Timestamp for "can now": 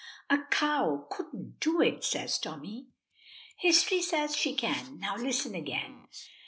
4.55-5.15